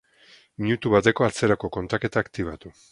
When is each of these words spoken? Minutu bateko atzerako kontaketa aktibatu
Minutu 0.63 0.93
bateko 0.95 1.27
atzerako 1.29 1.73
kontaketa 1.79 2.25
aktibatu 2.27 2.79